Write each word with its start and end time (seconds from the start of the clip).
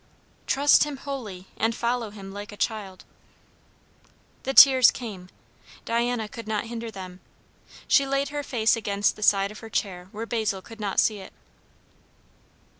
"Trust 0.47 0.83
him 0.83 0.97
wholly. 0.97 1.45
And 1.57 1.75
follow 1.75 2.09
him 2.09 2.31
like 2.31 2.51
a 2.51 2.57
child." 2.57 3.05
The 4.41 4.53
tears 4.55 4.89
came, 4.89 5.29
Diana 5.85 6.27
could 6.27 6.47
not 6.47 6.65
hinder 6.65 6.89
them; 6.89 7.19
she 7.87 8.07
laid 8.07 8.29
her 8.29 8.41
face 8.41 8.75
against 8.75 9.15
the 9.15 9.21
side 9.21 9.51
of 9.51 9.59
her 9.59 9.69
chair 9.69 10.07
where 10.11 10.25
Basil 10.25 10.63
could 10.63 10.79
not 10.79 10.99
see 10.99 11.19
it. 11.19 11.33